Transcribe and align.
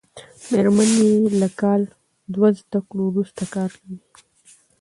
مېرمن 0.51 0.89
یې 1.03 1.11
له 1.41 1.49
کال 1.61 1.81
دوه 2.33 2.49
زده 2.59 2.79
کړو 2.89 3.03
وروسته 3.09 3.43
کار 3.53 3.71
کوي. 3.79 3.97